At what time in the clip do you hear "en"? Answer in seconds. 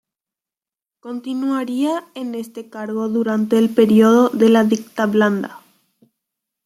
2.15-2.33